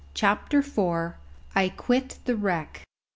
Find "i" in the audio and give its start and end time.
1.53-1.69